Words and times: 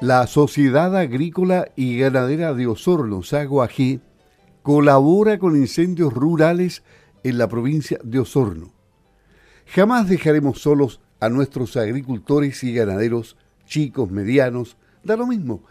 La 0.00 0.26
Sociedad 0.26 0.96
Agrícola 0.96 1.72
y 1.76 1.98
Ganadera 1.98 2.54
de 2.54 2.66
Osorno, 2.66 3.22
Sago 3.22 3.62
colabora 4.62 5.38
con 5.38 5.56
incendios 5.56 6.14
rurales 6.14 6.82
en 7.22 7.36
la 7.36 7.50
provincia 7.50 8.00
de 8.02 8.18
Osorno. 8.18 8.72
Jamás 9.66 10.08
dejaremos 10.08 10.62
solos 10.62 11.02
a 11.20 11.28
nuestros 11.28 11.76
agricultores 11.76 12.64
y 12.64 12.72
ganaderos, 12.72 13.36
chicos, 13.66 14.10
medianos, 14.10 14.78
da 15.04 15.18
lo 15.18 15.26
mismo. 15.26 15.64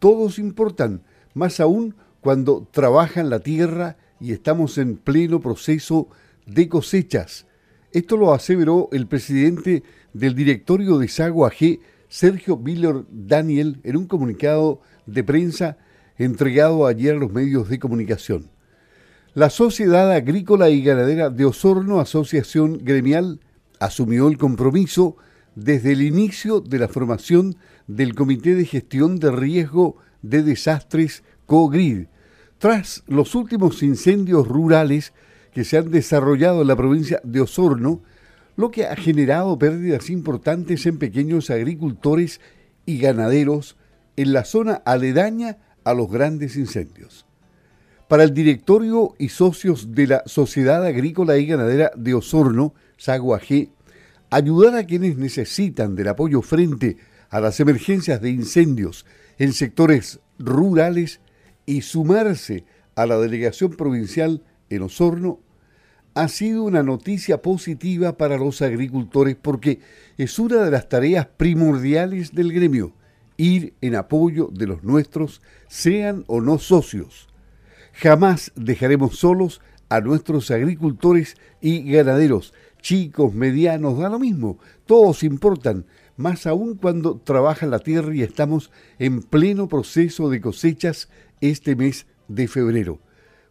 Todos 0.00 0.40
importan, 0.40 1.04
más 1.34 1.60
aún 1.60 1.94
cuando 2.20 2.66
trabajan 2.72 3.30
la 3.30 3.38
tierra 3.38 3.96
y 4.18 4.32
estamos 4.32 4.76
en 4.78 4.96
pleno 4.96 5.38
proceso 5.38 6.08
de 6.46 6.68
cosechas. 6.68 7.46
Esto 7.92 8.16
lo 8.16 8.34
aseveró 8.34 8.88
el 8.90 9.06
presidente 9.06 9.84
del 10.12 10.34
directorio 10.34 10.98
de 10.98 11.06
Sago 11.06 11.46
AG, 11.46 11.78
Sergio 12.08 12.56
Miller 12.56 13.04
Daniel, 13.10 13.80
en 13.84 13.96
un 13.96 14.06
comunicado 14.06 14.80
de 15.06 15.24
prensa 15.24 15.76
entregado 16.16 16.86
ayer 16.86 17.14
a 17.14 17.18
los 17.18 17.32
medios 17.32 17.68
de 17.68 17.78
comunicación. 17.78 18.50
La 19.34 19.50
Sociedad 19.50 20.10
Agrícola 20.10 20.70
y 20.70 20.82
Ganadera 20.82 21.30
de 21.30 21.44
Osorno, 21.44 22.00
asociación 22.00 22.78
gremial, 22.82 23.40
asumió 23.78 24.28
el 24.28 24.38
compromiso 24.38 25.16
desde 25.54 25.92
el 25.92 26.02
inicio 26.02 26.60
de 26.60 26.78
la 26.78 26.88
formación 26.88 27.56
del 27.86 28.14
Comité 28.14 28.54
de 28.54 28.64
Gestión 28.64 29.18
de 29.18 29.30
Riesgo 29.30 29.96
de 30.22 30.42
Desastres 30.42 31.22
COGRID, 31.46 32.06
tras 32.58 33.04
los 33.06 33.34
últimos 33.34 33.82
incendios 33.82 34.48
rurales 34.48 35.12
que 35.52 35.64
se 35.64 35.78
han 35.78 35.90
desarrollado 35.90 36.62
en 36.62 36.68
la 36.68 36.76
provincia 36.76 37.20
de 37.22 37.40
Osorno, 37.40 38.02
lo 38.58 38.72
que 38.72 38.86
ha 38.86 38.96
generado 38.96 39.56
pérdidas 39.56 40.10
importantes 40.10 40.84
en 40.86 40.98
pequeños 40.98 41.48
agricultores 41.48 42.40
y 42.86 42.98
ganaderos 42.98 43.76
en 44.16 44.32
la 44.32 44.44
zona 44.44 44.82
aledaña 44.84 45.58
a 45.84 45.94
los 45.94 46.10
grandes 46.10 46.56
incendios. 46.56 47.24
Para 48.08 48.24
el 48.24 48.34
directorio 48.34 49.14
y 49.16 49.28
socios 49.28 49.92
de 49.92 50.08
la 50.08 50.22
Sociedad 50.26 50.84
Agrícola 50.84 51.38
y 51.38 51.46
Ganadera 51.46 51.92
de 51.94 52.14
Osorno, 52.14 52.74
SAGUAG, 52.96 53.68
ayudar 54.28 54.74
a 54.74 54.86
quienes 54.86 55.16
necesitan 55.16 55.94
del 55.94 56.08
apoyo 56.08 56.42
frente 56.42 56.96
a 57.30 57.38
las 57.38 57.60
emergencias 57.60 58.20
de 58.20 58.30
incendios 58.30 59.06
en 59.38 59.52
sectores 59.52 60.18
rurales 60.36 61.20
y 61.64 61.82
sumarse 61.82 62.64
a 62.96 63.06
la 63.06 63.18
delegación 63.18 63.70
provincial 63.76 64.42
en 64.68 64.82
Osorno 64.82 65.38
ha 66.18 66.26
sido 66.26 66.64
una 66.64 66.82
noticia 66.82 67.42
positiva 67.42 68.16
para 68.16 68.38
los 68.38 68.60
agricultores 68.60 69.36
porque 69.40 69.78
es 70.16 70.40
una 70.40 70.64
de 70.64 70.70
las 70.72 70.88
tareas 70.88 71.28
primordiales 71.36 72.34
del 72.34 72.52
gremio, 72.52 72.92
ir 73.36 73.74
en 73.80 73.94
apoyo 73.94 74.50
de 74.52 74.66
los 74.66 74.82
nuestros, 74.82 75.40
sean 75.68 76.24
o 76.26 76.40
no 76.40 76.58
socios. 76.58 77.28
Jamás 77.92 78.50
dejaremos 78.56 79.16
solos 79.16 79.60
a 79.88 80.00
nuestros 80.00 80.50
agricultores 80.50 81.36
y 81.60 81.88
ganaderos, 81.88 82.52
chicos, 82.82 83.32
medianos, 83.32 83.96
da 83.96 84.08
lo 84.08 84.18
mismo, 84.18 84.58
todos 84.86 85.22
importan, 85.22 85.86
más 86.16 86.48
aún 86.48 86.74
cuando 86.74 87.20
trabaja 87.22 87.64
la 87.66 87.78
tierra 87.78 88.12
y 88.12 88.22
estamos 88.22 88.72
en 88.98 89.22
pleno 89.22 89.68
proceso 89.68 90.30
de 90.30 90.40
cosechas 90.40 91.08
este 91.40 91.76
mes 91.76 92.08
de 92.26 92.48
febrero. 92.48 92.98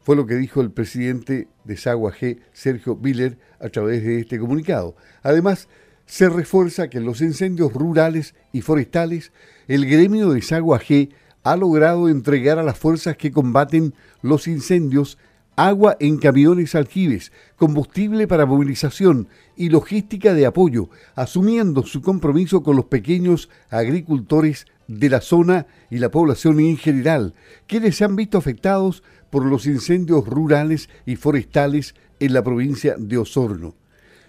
Fue 0.07 0.15
lo 0.15 0.25
que 0.25 0.35
dijo 0.35 0.61
el 0.61 0.71
presidente 0.71 1.49
de 1.65 1.75
Sagua 1.75 2.13
G, 2.13 2.39
Sergio 2.53 2.95
Miller, 2.95 3.37
a 3.59 3.67
través 3.67 4.05
de 4.05 4.21
este 4.21 4.39
comunicado. 4.39 4.95
Además, 5.21 5.67
se 6.05 6.29
refuerza 6.29 6.89
que 6.89 6.99
en 6.99 7.03
los 7.03 7.19
incendios 7.19 7.73
rurales 7.73 8.33
y 8.53 8.61
forestales, 8.61 9.33
el 9.67 9.85
gremio 9.85 10.29
de 10.29 10.41
Sagua 10.41 10.79
G 10.79 11.09
ha 11.43 11.57
logrado 11.57 12.07
entregar 12.07 12.57
a 12.57 12.63
las 12.63 12.79
fuerzas 12.79 13.17
que 13.17 13.33
combaten 13.33 13.93
los 14.21 14.47
incendios 14.47 15.17
agua 15.57 15.97
en 15.99 16.19
camiones 16.19 16.75
aljibes, 16.75 17.33
combustible 17.57 18.27
para 18.27 18.45
movilización 18.45 19.27
y 19.55 19.69
logística 19.69 20.35
de 20.35 20.45
apoyo, 20.45 20.89
asumiendo 21.15 21.83
su 21.83 22.01
compromiso 22.01 22.61
con 22.61 22.75
los 22.75 22.85
pequeños 22.85 23.49
agricultores 23.71 24.67
de 24.87 25.09
la 25.09 25.19
zona 25.19 25.65
y 25.89 25.97
la 25.97 26.11
población 26.11 26.59
en 26.59 26.77
general, 26.77 27.33
quienes 27.65 27.97
se 27.97 28.05
han 28.05 28.15
visto 28.15 28.37
afectados 28.37 29.03
por 29.31 29.45
los 29.45 29.65
incendios 29.65 30.25
rurales 30.27 30.89
y 31.07 31.15
forestales 31.15 31.95
en 32.19 32.33
la 32.33 32.43
provincia 32.43 32.95
de 32.97 33.17
Osorno. 33.17 33.75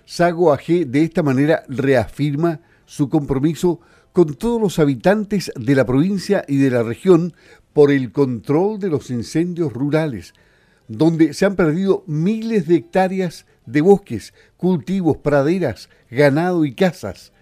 Sago 0.07 0.53
AG 0.53 0.87
de 0.87 1.03
esta 1.03 1.23
manera 1.23 1.63
reafirma 1.69 2.61
su 2.87 3.11
compromiso 3.11 3.81
con 4.15 4.35
todos 4.35 4.61
los 4.61 4.79
habitantes 4.79 5.53
de 5.55 5.75
la 5.75 5.85
provincia 5.85 6.43
y 6.49 6.57
de 6.57 6.71
la 6.71 6.83
región 6.83 7.35
por 7.75 7.93
el 7.93 8.13
control 8.13 8.81
de 8.81 8.89
los 8.89 9.11
incendios 9.11 9.75
rurales, 9.75 10.33
donde 10.89 11.35
se 11.35 11.45
han 11.45 11.55
perdido 11.55 12.03
miles 12.07 12.67
de 12.67 12.77
hectáreas 12.77 13.47
de 13.67 13.83
bosques, 13.83 14.33
cultivos, 14.57 15.19
praderas, 15.19 15.91
ganado 16.11 16.65
y 16.65 16.75
casas, 16.75 17.33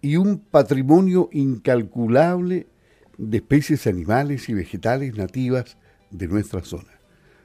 y 0.00 0.16
un 0.16 0.38
patrimonio 0.38 1.28
incalculable 1.32 2.68
de 3.18 3.38
especies 3.38 3.88
animales 3.88 4.48
y 4.48 4.54
vegetales 4.54 5.16
nativas 5.16 5.76
de 6.10 6.28
nuestra 6.28 6.62
zona. 6.62 7.00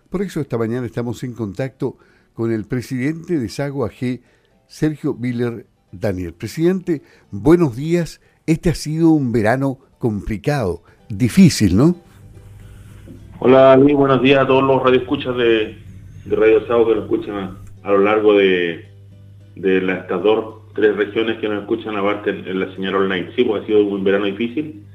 Por 0.09 0.21
eso 0.21 0.39
esta 0.39 0.59
mañana 0.59 0.85
estamos 0.85 1.23
en 1.23 1.33
contacto 1.33 1.97
con 2.35 2.51
el 2.51 2.65
presidente 2.65 3.39
de 3.39 3.49
Sago 3.49 3.85
AG, 3.85 4.21
Sergio 4.67 5.15
Miller 5.15 5.65
Daniel. 5.91 6.33
Presidente, 6.35 7.01
buenos 7.31 7.75
días. 7.75 8.21
Este 8.45 8.69
ha 8.69 8.75
sido 8.75 9.09
un 9.09 9.31
verano 9.31 9.79
complicado, 9.97 10.83
difícil, 11.09 11.75
¿no? 11.75 11.95
Hola, 13.45 13.75
Luis, 13.75 13.93
buenos 13.93 14.21
días 14.21 14.39
a 14.39 14.47
todos 14.47 14.63
los 14.63 14.81
radioescuchas 14.81 15.35
de, 15.35 15.75
de 16.23 16.35
Radio 16.37 16.65
Sago 16.65 16.87
que 16.87 16.95
nos 16.95 17.03
escuchan 17.03 17.57
a, 17.83 17.91
lo 17.91 17.97
largo 17.97 18.37
de, 18.37 18.85
de 19.57 19.77
estas 19.79 20.23
dos, 20.23 20.61
tres 20.73 20.95
regiones 20.95 21.39
que 21.39 21.49
nos 21.49 21.63
escuchan 21.63 21.97
aparte 21.97 22.29
en, 22.29 22.47
en 22.47 22.61
la 22.61 22.73
señal 22.73 22.95
online. 22.95 23.31
Sí, 23.35 23.43
pues 23.43 23.61
ha 23.61 23.65
sido 23.65 23.83
un 23.83 24.01
verano 24.01 24.27
difícil 24.27 24.85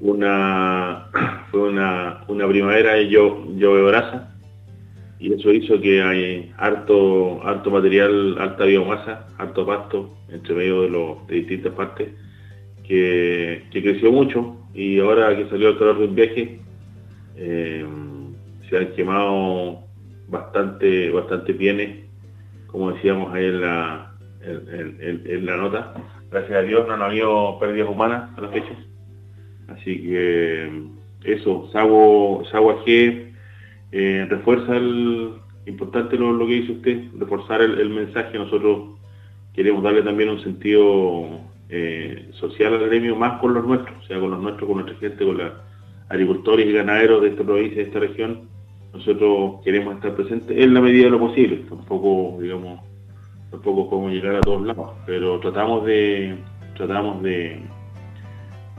una 0.00 1.06
fue 1.50 1.70
una, 1.70 2.24
una 2.28 2.46
primavera 2.46 2.92
de 2.92 3.08
yo, 3.08 3.42
brasa 3.86 4.34
y 5.18 5.32
eso 5.32 5.50
hizo 5.50 5.80
que 5.80 6.02
hay 6.02 6.52
harto, 6.58 7.42
harto 7.42 7.70
material, 7.70 8.36
alta 8.38 8.66
biomasa, 8.66 9.28
harto 9.38 9.64
pasto 9.64 10.14
entre 10.28 10.54
medio 10.54 10.82
de, 10.82 10.90
los, 10.90 11.26
de 11.26 11.36
distintas 11.36 11.72
partes 11.72 12.10
que, 12.86 13.64
creció 13.72 14.12
mucho 14.12 14.58
y 14.74 14.98
ahora 15.00 15.34
que 15.34 15.48
salió 15.48 15.70
el 15.70 15.78
calor 15.78 16.00
del 16.00 16.10
viaje 16.10 16.60
eh, 17.36 17.86
se 18.68 18.76
han 18.78 18.92
quemado 18.92 19.80
bastante, 20.28 21.10
bastante 21.10 21.54
pienes, 21.54 22.04
como 22.66 22.92
decíamos 22.92 23.32
ahí 23.34 23.46
en 23.46 23.60
la, 23.60 24.14
en, 24.42 25.46
la 25.46 25.56
nota. 25.56 25.94
Gracias 26.30 26.58
a 26.58 26.62
Dios 26.62 26.86
no 26.86 26.94
han 26.94 27.02
habido 27.02 27.58
pérdidas 27.58 27.90
humanas 27.90 28.30
a 28.38 28.40
la 28.40 28.48
fecha 28.48 28.74
Así 29.68 30.02
que 30.02 30.82
eso, 31.24 31.68
Sago, 31.72 32.42
Sago 32.50 32.84
G 32.84 33.32
eh, 33.92 34.26
refuerza 34.28 34.76
el, 34.76 35.34
importante 35.66 36.16
lo, 36.16 36.46
que 36.46 36.54
dice 36.54 36.72
usted, 36.72 37.04
reforzar 37.18 37.60
el, 37.60 37.90
mensaje. 37.90 38.38
Nosotros 38.38 38.98
queremos 39.54 39.82
darle 39.82 40.02
también 40.02 40.30
un 40.30 40.42
sentido 40.42 41.40
eh, 41.68 42.30
social 42.32 42.74
al 42.74 42.86
gremio, 42.88 43.16
más 43.16 43.40
con 43.40 43.54
los 43.54 43.64
nuestros, 43.64 43.96
o 44.02 44.06
sea, 44.06 44.18
con 44.18 44.30
los 44.30 44.40
nuestros, 44.40 44.66
con 44.66 44.78
nuestra 44.78 44.98
gente, 44.98 45.24
con 45.24 45.38
los 45.38 45.52
agricultores 46.12 46.66
y 46.66 46.72
ganaderos 46.72 47.22
de 47.22 47.28
esta 47.28 47.42
provincia, 47.42 47.78
de 47.78 47.82
esta 47.82 47.98
región. 47.98 48.48
Nosotros 48.92 49.62
queremos 49.64 49.94
estar 49.96 50.14
presentes 50.14 50.56
en 50.56 50.74
la 50.74 50.80
medida 50.80 51.04
de 51.04 51.10
lo 51.10 51.18
posible. 51.18 51.64
Tampoco, 51.68 52.38
digamos, 52.40 52.80
tampoco 53.50 53.88
podemos 53.88 54.12
llegar 54.12 54.36
a 54.36 54.40
todos 54.40 54.62
lados, 54.66 54.90
pero 55.06 55.40
tratamos 55.40 55.86
de, 55.86 56.36
tratamos 56.76 57.22
de 57.22 57.62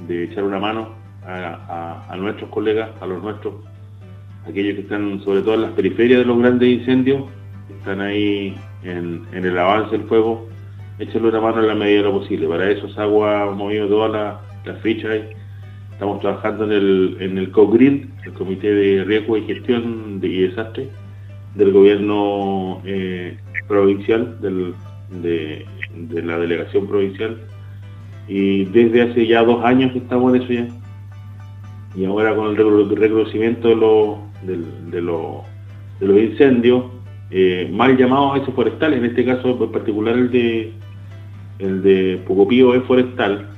echar 0.10 0.44
una 0.44 0.60
mano 0.60 1.04
a, 1.26 2.16
nuestros 2.18 2.50
colegas, 2.50 2.90
a 3.02 3.08
los 3.08 3.22
nuestros, 3.22 3.56
aquellos 4.48 4.76
que 4.76 4.82
están 4.82 5.22
sobre 5.22 5.42
todo 5.42 5.56
en 5.56 5.62
las 5.62 5.72
periferias 5.72 6.20
de 6.20 6.26
los 6.26 6.38
grandes 6.38 6.70
incendios, 6.70 7.24
que 7.68 7.74
están 7.76 8.02
ahí 8.02 8.56
en, 8.84 9.26
el 9.34 9.58
avance 9.58 9.98
del 9.98 10.08
fuego, 10.08 10.48
echarle 11.00 11.30
una 11.30 11.42
mano 11.42 11.62
en 11.62 11.68
la 11.68 11.76
medida 11.76 11.98
de 11.98 12.04
lo 12.04 12.20
posible. 12.20 12.48
Para 12.48 12.70
eso 12.70 12.90
SAGUA 12.90 13.44
ha 13.44 13.52
movido 13.52 13.88
todas 13.88 14.12
las 14.12 14.36
la 14.66 14.82
fichas. 14.82 15.22
Estamos 15.94 16.20
trabajando 16.22 16.66
en 16.66 16.72
el, 16.72 17.18
en 17.20 17.38
el 17.38 17.52
COGRID, 17.52 18.06
el 18.26 18.34
Comité 18.34 18.74
de 18.74 19.04
Riesgo 19.04 19.38
y 19.38 19.46
Gestión 19.46 20.20
de, 20.20 20.28
Desastre 20.28 20.90
del 21.54 21.72
gobierno 21.72 22.82
eh, 22.84 23.38
provincial, 23.68 24.38
de, 24.42 25.66
la 26.24 26.40
delegación 26.40 26.88
provincial 26.88 27.38
y 28.28 28.66
desde 28.66 29.04
hace 29.04 29.28
ya 29.28 29.44
dos 29.44 29.64
años 29.64 29.92
que 29.92 30.00
estamos 30.00 30.36
en 30.36 30.42
eso 30.42 30.54
ya. 30.54 30.68
Y 31.96 32.06
ahora 32.06 32.36
con 32.36 32.48
el 32.48 32.58
reconocimiento 32.98 33.70
de, 33.70 35.02
los 35.02 35.44
incendios, 36.02 36.86
eh, 37.30 37.70
mal 37.72 37.96
llamados 37.96 38.34
a 38.34 38.42
esos 38.42 38.56
forestales, 38.56 38.98
en 38.98 39.06
este 39.06 39.24
caso 39.24 39.58
en 39.64 39.72
particular 39.72 40.16
el 40.16 40.32
de 40.32 40.74
el 41.60 41.84
de 41.84 42.20
Pocopío 42.26 42.74
es 42.74 42.84
forestal, 42.84 43.53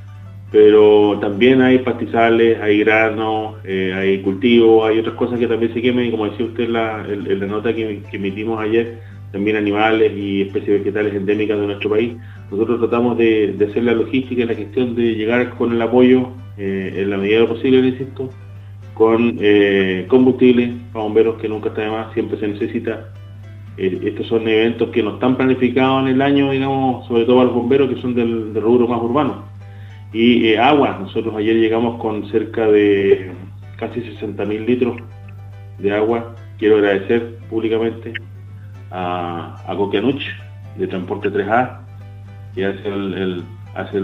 pero 0.56 1.20
también 1.20 1.62
hay 1.62 1.80
pastizales, 1.80 2.62
hay 2.62 2.80
granos, 2.80 3.56
eh, 3.66 3.94
hay 3.94 4.22
cultivos, 4.22 4.88
hay 4.88 5.00
otras 5.00 5.16
cosas 5.16 5.38
que 5.38 5.48
también 5.48 5.74
se 5.74 5.82
quemen, 5.82 6.06
y 6.06 6.12
como 6.12 6.30
decía 6.30 6.46
usted 6.46 6.64
en 6.64 6.72
la, 6.72 7.06
la 7.06 7.46
nota 7.46 7.76
que, 7.76 8.02
emitimos 8.14 8.62
ayer, 8.62 9.00
también 9.34 9.58
animales 9.58 10.14
y 10.16 10.44
especies 10.44 10.80
vegetales 10.80 11.14
endémicas 11.14 11.60
de 11.60 11.66
nuestro 11.68 11.90
país. 11.90 12.14
Nosotros 12.50 12.80
tratamos 12.80 13.18
de, 13.18 13.54
hacer 13.70 13.84
la 13.84 13.92
logística 13.92 14.44
y 14.44 14.46
la 14.46 14.56
gestión 14.56 14.96
de 14.96 15.16
llegar 15.16 15.50
con 15.58 15.74
el 15.74 15.82
apoyo, 15.82 16.30
eh, 16.58 17.00
en 17.00 17.10
la 17.10 17.18
medida 17.18 17.36
de 17.36 17.42
lo 17.42 17.50
posible, 17.50 17.86
insisto, 17.86 18.30
con 18.94 19.38
eh, 19.42 20.06
combustible 20.08 20.72
para 20.94 21.04
bomberos 21.04 21.36
que 21.36 21.50
nunca 21.50 21.68
está 21.68 21.82
de 21.82 21.90
más, 21.90 22.14
siempre 22.14 22.40
se 22.40 22.48
necesita. 22.48 23.10
estos 23.76 24.26
son 24.28 24.48
eventos 24.48 24.88
que 24.92 25.04
no 25.04 25.16
están 25.16 25.36
planificados 25.36 26.04
en 26.04 26.16
el 26.16 26.22
año, 26.22 26.52
digamos, 26.52 27.06
sobre 27.10 27.26
todo 27.26 27.36
para 27.36 27.48
los 27.48 27.56
bomberos 27.56 27.90
que 27.90 28.02
son 28.02 28.16
del 28.16 28.56
rubro 28.56 28.88
más 28.88 29.02
urbano 29.02 29.55
y 30.16 30.48
eh, 30.48 30.60
agua, 30.60 30.98
nosotros 30.98 31.36
ayer 31.36 31.58
llegamos 31.58 32.00
con 32.00 32.26
cerca 32.32 32.66
de 32.68 33.34
casi 33.76 34.00
60 34.00 34.46
mil 34.46 34.66
litros 34.66 34.96
de 35.78 35.94
agua. 35.94 36.34
Quiero 36.58 36.78
agradecer 36.78 37.36
públicamente 37.50 38.14
a, 38.92 39.62
a 39.68 39.76
Coquianuch 39.76 40.24
de 40.78 40.88
Transporte 40.88 41.30
3A, 41.30 41.80
que 42.56 42.66
hace, 42.66 42.88
el, 42.88 43.44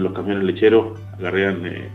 los 0.02 0.12
camiones 0.12 0.44
lecheros, 0.44 1.00
agarrean 1.18 1.64
eh, 1.64 1.88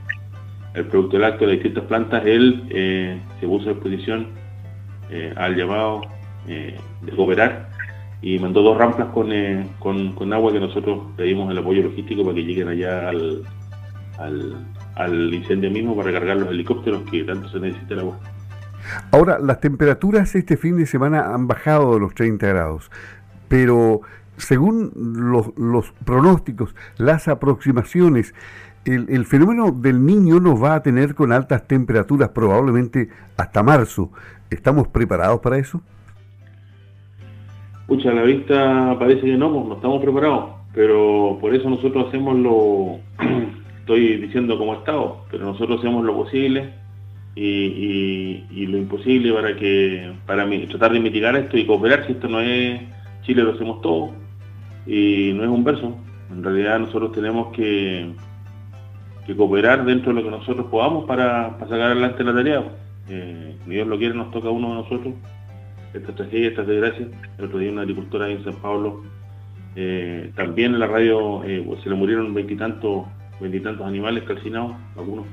el 0.74 0.86
producto 0.86 1.20
lácteo 1.20 1.50
de 1.50 1.54
distintas 1.54 1.84
plantas. 1.84 2.26
Él 2.26 2.64
eh, 2.72 3.20
se 3.40 3.46
puso 3.46 3.70
a 3.70 3.74
disposición 3.74 4.30
al 5.36 5.56
llamado 5.56 6.02
de 6.48 6.76
cooperar 7.16 7.70
y 8.22 8.40
mandó 8.40 8.62
dos 8.64 8.78
rampas 8.78 9.08
con, 9.14 9.30
con, 9.78 10.14
con 10.14 10.34
agua 10.34 10.52
que 10.52 10.60
nosotros 10.60 11.02
pedimos 11.16 11.52
el 11.52 11.60
apoyo 11.60 11.84
logístico 11.84 12.24
para 12.24 12.36
que 12.36 12.44
lleguen 12.44 12.68
allá 12.68 13.10
al, 13.10 13.44
al, 14.18 15.34
incendio 15.34 15.72
mismo 15.72 15.96
para 15.96 16.12
cargar 16.12 16.38
los 16.38 16.50
helicópteros 16.50 17.04
que 17.10 17.24
tanto 17.24 17.50
se 17.50 17.60
necesita 17.60 17.94
el 17.94 18.00
agua. 18.02 18.20
Ahora, 19.12 19.40
las 19.40 19.60
temperaturas 19.60 20.36
este 20.36 20.58
fin 20.58 20.78
de 20.78 20.86
semana 20.86 21.34
han 21.34 21.48
bajado 21.48 21.94
de 21.94 22.00
los 22.00 22.14
30 22.16 22.48
grados, 22.48 22.90
pero 23.48 24.02
según 24.38 24.92
los, 24.96 25.92
pronósticos, 26.06 26.76
las 26.98 27.28
aproximaciones, 27.28 28.34
el, 28.86 29.26
fenómeno 29.26 29.72
del 29.72 30.06
niño 30.06 30.40
nos 30.40 30.64
va 30.64 30.76
a 30.76 30.84
tener 30.84 31.16
con 31.16 31.34
altas 31.34 31.68
temperaturas 31.68 32.30
probablemente 32.30 33.10
hasta 33.36 33.62
marzo. 33.62 34.12
¿Estamos 34.50 34.88
preparados 34.88 35.42
para 35.42 35.58
eso? 35.58 35.82
Pucha, 37.88 38.12
a 38.12 38.14
la 38.14 38.24
vista 38.24 38.96
parece 38.98 39.22
que 39.22 39.38
no, 39.38 39.50
no 39.50 39.76
estamos 39.76 40.02
preparados, 40.02 40.52
pero 40.74 41.38
por 41.42 41.54
eso 41.54 41.70
nosotros 41.70 42.08
hacemos 42.08 42.38
lo, 42.38 43.00
estoy 43.88 44.18
diciendo 44.18 44.58
como 44.58 44.74
Estado, 44.74 45.24
pero 45.32 45.46
nosotros 45.46 45.80
hacemos 45.80 46.04
lo 46.04 46.14
posible 46.14 46.74
y, 47.36 48.66
lo 48.68 48.78
imposible 48.78 49.32
para 49.32 49.56
que 49.56 50.12
para 50.26 50.46
tratar 50.68 50.92
de 50.92 51.00
mitigar 51.00 51.38
esto 51.38 51.58
y 51.58 51.66
cooperar, 51.66 52.06
si 52.06 52.12
esto 52.12 52.28
no 52.28 52.42
es 52.42 52.82
Chile 53.22 53.44
lo 53.44 53.54
hacemos 53.54 53.82
todo 53.82 54.10
y 54.86 55.32
no 55.34 55.44
es 55.44 55.50
un 55.50 55.64
verso. 55.64 55.96
En 56.30 56.44
realidad 56.44 56.80
nosotros 56.80 57.14
tenemos 57.14 57.56
que, 57.56 58.10
que 59.26 59.36
cooperar 59.38 59.86
dentro 59.86 60.14
de 60.14 60.22
lo 60.22 60.30
que 60.30 60.36
nosotros 60.38 60.66
podamos 60.66 61.06
para, 61.06 61.58
sacar 61.60 61.82
adelante 61.82 62.26
la 62.26 62.34
tarea. 62.34 62.64
Eh, 63.10 63.56
Dios 63.68 63.88
lo 63.88 63.98
quiere, 63.98 64.16
nos 64.16 64.32
toca 64.32 64.50
uno 64.50 64.70
de 64.70 64.76
nosotros 64.76 65.14
esta 65.94 66.14
tragedia, 66.14 66.50
esta 66.50 66.64
desgracia. 66.64 67.08
El 67.38 67.46
otro 67.46 67.60
día 67.60 67.72
una 67.72 67.84
agricultora 67.84 68.26
ahí 68.26 68.34
en 68.34 68.44
San 68.44 68.56
Pablo, 68.56 69.04
eh, 69.78 70.32
también 70.36 70.74
en 70.74 70.80
la 70.82 70.88
radio 70.88 71.42
eh, 71.46 71.66
se 71.82 71.90
le 71.90 71.96
murieron 71.96 72.34
veintitantos 72.34 73.06
veintitantos 73.40 73.86
animales 73.86 74.24
calcinados, 74.24 74.74
algunos. 74.96 75.26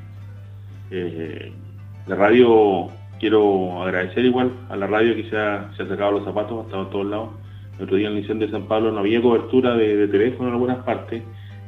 Eh, 0.91 1.53
la 2.07 2.17
radio, 2.17 2.89
quiero 3.19 3.83
agradecer 3.83 4.25
igual 4.25 4.53
a 4.69 4.77
la 4.77 4.87
radio 4.87 5.15
que 5.17 5.29
se 5.31 5.37
ha, 5.37 5.71
sacado 5.77 6.13
los 6.13 6.25
zapatos, 6.25 6.59
ha 6.59 6.63
estado 6.63 6.83
en 6.85 6.91
todos 6.91 7.07
lados. 7.07 7.29
El 7.79 7.85
otro 7.85 7.97
día 7.97 8.09
en 8.09 8.13
el 8.15 8.21
incendio 8.21 8.47
de 8.47 8.53
San 8.53 8.69
Pablo 8.69 8.93
no 8.93 9.01
había 9.01 9.21
cobertura 9.21 9.75
de, 9.75 10.07
teléfono 10.09 10.49
en 10.49 10.55
algunas 10.55 10.79
partes 10.85 11.23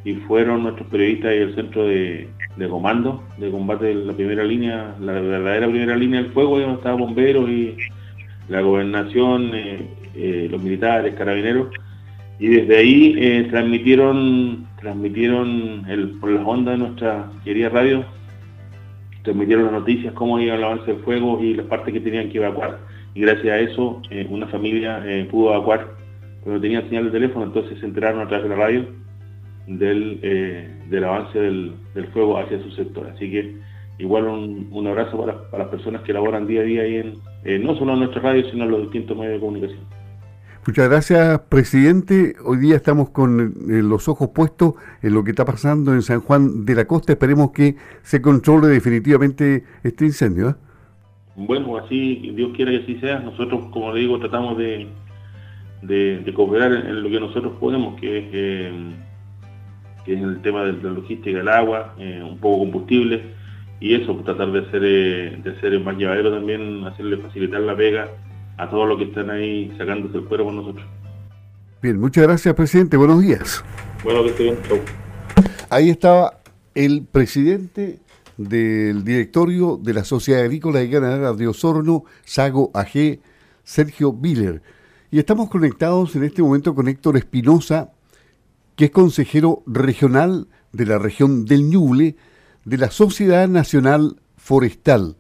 y 0.04 0.14
fueron 0.14 0.62
nuestros 0.62 0.86
periodistas 0.88 1.32
y 1.32 1.38
el 1.38 1.54
centro 1.54 1.84
de, 1.84 2.28
comando, 2.70 3.24
de 3.38 3.50
combate 3.50 3.86
de 3.86 3.94
la 3.94 4.12
primera 4.12 4.44
línea, 4.44 4.94
la 5.00 5.12
verdadera 5.12 5.66
primera 5.68 5.96
línea 5.96 6.22
del 6.22 6.30
fuego, 6.30 6.60
donde 6.60 6.76
estaban 6.76 7.00
bomberos 7.00 7.48
y 7.48 7.76
la 8.48 8.60
gobernación, 8.60 9.50
eh, 9.52 9.88
eh, 10.14 10.48
los 10.48 10.62
militares, 10.62 11.14
carabineros, 11.16 11.68
y 12.38 12.46
desde 12.48 12.76
ahí 12.76 13.48
transmitieron 13.50 14.66
transmitieron 14.86 15.84
por 16.20 16.30
las 16.30 16.46
ondas 16.46 16.78
de 16.78 16.86
nuestra 16.86 17.28
querida 17.42 17.70
radio, 17.70 18.04
transmitieron 19.24 19.64
las 19.64 19.72
noticias, 19.72 20.14
cómo 20.14 20.38
iba 20.38 20.54
el 20.54 20.62
avance 20.62 20.92
del 20.92 21.02
fuego 21.02 21.42
y 21.42 21.54
las 21.54 21.66
partes 21.66 21.92
que 21.92 21.98
tenían 21.98 22.30
que 22.30 22.38
evacuar. 22.38 22.78
Y 23.12 23.22
gracias 23.22 23.48
a 23.48 23.58
eso 23.58 24.00
eh, 24.10 24.28
una 24.30 24.46
familia 24.46 25.02
eh, 25.04 25.26
pudo 25.28 25.52
evacuar, 25.52 25.88
pero 26.44 26.54
no 26.54 26.62
tenía 26.62 26.82
señal 26.82 27.06
de 27.06 27.10
teléfono, 27.10 27.46
entonces 27.46 27.80
se 27.80 27.84
enteraron 27.84 28.20
a 28.20 28.28
través 28.28 28.44
de 28.44 28.48
la 28.48 28.62
radio 28.62 28.86
del, 29.66 30.20
eh, 30.22 30.70
del 30.88 31.02
avance 31.02 31.36
del, 31.36 31.72
del, 31.92 32.06
fuego 32.12 32.38
hacia 32.38 32.62
su 32.62 32.70
sector. 32.70 33.08
Así 33.12 33.28
que 33.28 33.56
igual 33.98 34.28
un, 34.28 34.68
un 34.70 34.86
abrazo 34.86 35.18
para, 35.18 35.50
para, 35.50 35.64
las 35.64 35.72
personas 35.72 36.02
que 36.02 36.12
laboran 36.12 36.46
día 36.46 36.60
a 36.60 36.64
día 36.64 36.82
ahí 36.82 37.18
no 37.58 37.74
solo 37.74 37.94
en 37.94 37.98
nuestra 37.98 38.22
radio, 38.22 38.48
sino 38.52 38.62
en 38.62 38.70
los 38.70 38.82
distintos 38.82 39.16
medios 39.16 39.34
de 39.34 39.40
comunicación. 39.40 39.95
Muchas 40.66 40.88
gracias, 40.88 41.40
presidente. 41.48 42.34
Hoy 42.44 42.56
día 42.56 42.74
estamos 42.74 43.10
con 43.10 43.38
eh, 43.40 43.82
los 43.84 44.08
ojos 44.08 44.30
puestos 44.34 44.74
en 45.00 45.14
lo 45.14 45.22
que 45.22 45.30
está 45.30 45.44
pasando 45.44 45.94
en 45.94 46.02
San 46.02 46.20
Juan 46.20 46.64
de 46.64 46.74
la 46.74 46.86
Costa. 46.86 47.12
Esperemos 47.12 47.52
que 47.52 47.76
se 48.02 48.20
controle 48.20 48.66
definitivamente 48.66 49.62
este 49.84 50.06
incendio. 50.06 50.48
¿eh? 50.48 50.54
Bueno, 51.36 51.76
así, 51.76 52.32
Dios 52.34 52.50
quiera 52.56 52.72
que 52.72 52.78
así 52.78 52.98
sea. 52.98 53.20
Nosotros, 53.20 53.66
como 53.70 53.92
le 53.92 54.00
digo, 54.00 54.18
tratamos 54.18 54.58
de, 54.58 54.88
cooperar 56.34 56.72
en, 56.72 57.00
lo 57.00 57.10
que 57.10 57.20
nosotros 57.20 57.52
podemos, 57.60 58.00
que 58.00 58.19
es, 58.19 58.24
eh, 58.32 58.72
que 60.04 60.14
es 60.14 60.20
el 60.20 60.42
tema 60.42 60.64
de 60.64 60.72
la 60.82 60.90
logística 60.90 61.38
del 61.38 61.48
agua, 61.48 61.94
un 61.96 62.38
poco 62.38 62.58
combustible, 62.58 63.22
y 63.78 63.94
eso, 63.94 64.16
tratar 64.24 64.50
de 64.50 64.69
ser, 64.72 65.42
de 65.44 65.60
ser 65.60 65.78
más 65.78 65.96
llevadero 65.96 66.32
también, 66.32 66.82
hacerle 66.82 67.19
facilitar 67.19 67.60
la 67.60 67.76
pega 67.76 68.08
a 68.58 68.70
todos 68.70 68.88
los 68.88 68.99
que 68.99 69.05
están 69.05 69.31
ahí 69.31 69.73
sacándose 69.76 70.19
el 70.19 70.25
cuero 70.25 70.44
con 70.44 70.56
nosotros. 70.56 70.85
Bien, 71.82 72.00
muchas 72.00 72.25
gracias, 72.25 72.55
presidente. 72.55 72.97
Buenos 72.97 73.23
días. 73.23 73.64
Bueno, 74.03 74.23
que 74.23 74.31
esté 74.31 74.43
bien. 74.44 74.56
Ahí 75.69 75.91
estaba 75.91 76.41
el 76.75 77.05
presidente 77.05 78.00
del 78.37 79.05
directorio 79.05 79.79
de 79.82 79.94
la 79.94 80.05
Sociedad 80.05 80.43
Agrícola 80.43 80.82
y 80.82 80.89
Ganadera 80.89 81.32
de 81.32 81.48
Osorno, 81.48 82.05
Sago 82.25 82.70
AG, 82.75 83.19
Sergio 83.65 84.13
Biller. 84.13 84.63
Y 85.10 85.19
estamos 85.19 85.48
conectados 85.48 86.17
en 86.17 86.25
este 86.25 86.43
momento 86.43 86.75
con 86.75 86.89
Héctor 86.89 87.17
Espinosa, 87.17 87.93
que 88.75 88.86
es 88.86 88.91
consejero 88.91 89.63
regional 89.67 90.48
de 90.72 90.86
la 90.86 90.98
región 90.98 91.44
del 91.44 91.69
Ñuble 91.69 92.17
de 92.65 92.79
la 92.79 92.91
Sociedad 92.91 93.48
Nacional 93.48 94.20
Forestal. 94.36 95.17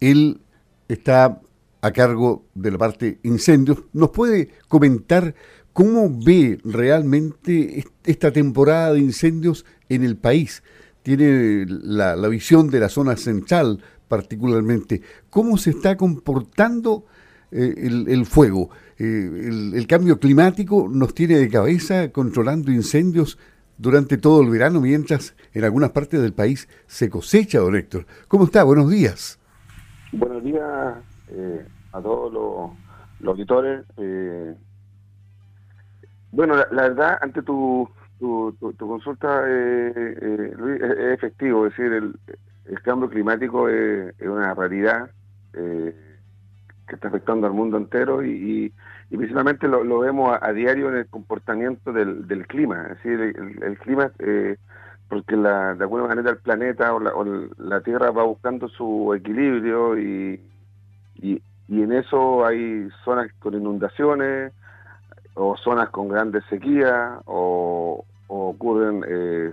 Él 0.00 0.40
está 0.88 1.40
a 1.82 1.92
cargo 1.92 2.44
de 2.54 2.70
la 2.70 2.78
parte 2.78 3.18
incendios, 3.22 3.84
¿nos 3.92 4.10
puede 4.10 4.50
comentar 4.68 5.34
cómo 5.72 6.10
ve 6.10 6.58
realmente 6.64 7.84
esta 8.04 8.32
temporada 8.32 8.92
de 8.92 9.00
incendios 9.00 9.64
en 9.88 10.04
el 10.04 10.16
país? 10.16 10.62
Tiene 11.02 11.66
la, 11.66 12.16
visión 12.28 12.70
de 12.70 12.80
la 12.80 12.88
zona 12.88 13.16
central 13.16 13.82
particularmente. 14.08 15.00
¿Cómo 15.30 15.56
se 15.56 15.70
está 15.70 15.96
comportando 15.96 17.06
eh, 17.50 17.74
el, 18.06 18.26
fuego? 18.26 18.70
Eh, 18.98 19.72
el, 19.74 19.86
cambio 19.86 20.18
climático 20.18 20.88
nos 20.90 21.14
tiene 21.14 21.38
de 21.38 21.48
cabeza 21.48 22.10
controlando 22.12 22.70
incendios 22.70 23.38
durante 23.78 24.18
todo 24.18 24.42
el 24.42 24.50
verano, 24.50 24.82
mientras 24.82 25.34
en 25.54 25.64
algunas 25.64 25.90
partes 25.90 26.20
del 26.20 26.34
país 26.34 26.68
se 26.86 27.08
cosecha, 27.08 27.60
don 27.60 27.76
Héctor. 27.76 28.06
¿Cómo 28.28 28.44
está? 28.44 28.62
Buenos 28.62 28.90
días. 28.90 29.38
Buenos 30.12 30.44
días, 30.44 31.02
eh, 31.32 31.66
a 31.92 32.00
todos 32.00 32.32
los, 32.32 33.28
auditores. 33.28 33.84
Eh, 33.96 34.54
bueno, 36.32 36.54
la, 36.56 36.82
verdad, 36.82 37.18
ante 37.20 37.42
tu, 37.42 37.88
tu, 38.18 38.56
consulta, 38.78 39.44
eh, 39.46 40.54
Luis, 40.56 40.80
es, 40.80 40.98
efectivo, 41.14 41.66
es 41.66 41.76
decir, 41.76 41.92
el, 41.92 42.82
cambio 42.82 43.08
climático 43.08 43.68
es, 43.68 44.14
una 44.20 44.54
realidad 44.54 45.10
que 45.52 46.94
está 46.94 47.08
afectando 47.08 47.46
al 47.46 47.52
mundo 47.52 47.76
entero 47.76 48.24
y, 48.24 48.72
y, 49.10 49.16
principalmente 49.16 49.66
lo, 49.68 49.98
vemos 49.98 50.36
a, 50.40 50.52
diario 50.52 50.88
en 50.88 50.98
el 50.98 51.06
comportamiento 51.06 51.92
del, 51.92 52.26
del 52.26 52.46
clima, 52.46 52.82
es 52.90 53.02
decir, 53.02 53.20
el, 53.62 53.78
clima... 53.78 54.12
porque 55.08 55.36
la, 55.36 55.74
de 55.74 55.82
alguna 55.82 56.06
manera 56.06 56.30
el 56.30 56.38
planeta 56.38 56.94
o 56.94 57.00
la, 57.00 57.12
o 57.12 57.24
la 57.58 57.80
Tierra 57.80 58.12
va 58.12 58.22
buscando 58.22 58.68
su 58.68 59.12
equilibrio 59.14 59.98
y, 59.98 60.40
y, 61.20 61.42
y 61.68 61.82
en 61.82 61.92
eso 61.92 62.44
hay 62.44 62.88
zonas 63.04 63.30
con 63.38 63.54
inundaciones 63.54 64.52
o 65.34 65.56
zonas 65.56 65.90
con 65.90 66.08
grandes 66.08 66.44
sequías 66.50 67.20
o, 67.26 68.04
ocurren 68.28 69.04
eh, 69.08 69.52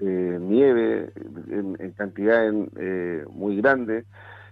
eh, 0.00 0.38
nieve 0.40 1.10
en, 1.50 1.92
cantidades 1.96 2.54
muy 3.30 3.56
grandes. 3.56 4.04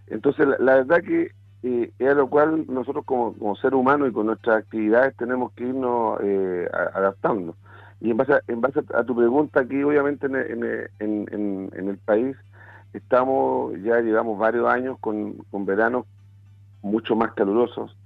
Entonces, 0.08 0.46
la, 0.58 0.76
verdad 0.76 1.02
que 1.02 1.30
es 1.62 2.08
a 2.08 2.14
lo 2.14 2.28
cual 2.28 2.64
nosotros 2.68 3.04
como, 3.04 3.32
como 3.34 3.56
ser 3.56 3.74
humano 3.74 4.06
y 4.06 4.12
con 4.12 4.26
nuestras 4.26 4.58
actividades 4.58 5.16
tenemos 5.16 5.52
que 5.52 5.64
irnos 5.64 6.20
adaptando. 6.94 7.56
Y 8.00 8.10
en 8.10 8.16
base, 8.16 8.34
a, 8.34 8.40
en 8.48 8.60
base 8.60 8.80
a 8.94 9.04
tu 9.04 9.16
pregunta, 9.16 9.60
aquí 9.60 9.82
obviamente 9.82 10.26
en, 10.26 10.36
en, 10.98 11.70
en, 11.72 11.88
el 11.88 11.96
país 11.98 12.36
estamos, 12.92 13.72
ya 13.82 14.00
llevamos 14.00 14.38
varios 14.38 14.68
años 14.68 14.98
con, 15.00 15.34
con 15.50 15.64
veranos 15.64 16.04
mucho 16.86 17.16
más 17.16 17.32
calurosos, 17.32 17.96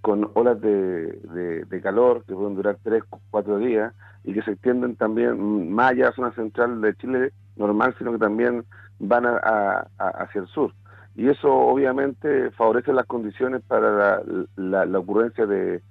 con 0.00 0.30
olas 0.34 0.60
de, 0.60 1.80
calor 1.82 2.24
que 2.26 2.34
pueden 2.34 2.54
durar 2.54 2.78
tres, 2.82 3.02
cuatro 3.30 3.58
días 3.58 3.92
y 4.24 4.32
que 4.32 4.42
se 4.42 4.52
extienden 4.52 4.96
también 4.96 5.70
más 5.72 5.90
allá 5.92 6.04
de 6.04 6.10
la 6.10 6.16
zona 6.16 6.32
central 6.32 6.80
de 6.80 6.94
Chile 6.96 7.32
normal, 7.56 7.94
sino 7.98 8.12
que 8.12 8.18
también 8.18 8.64
van 8.98 9.26
a, 9.26 9.86
hacia 9.98 10.42
el 10.42 10.48
sur. 10.48 10.72
Y 11.16 11.28
eso 11.28 11.52
obviamente 11.52 12.50
favorece 12.52 12.92
las 12.92 13.06
condiciones 13.06 13.62
para 13.66 14.22
la, 14.56 14.98
ocurrencia 14.98 15.46
de, 15.46 15.82